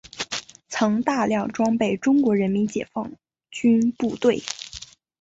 [0.67, 3.11] 曾大量装备中国人民解放
[3.51, 4.41] 军部队。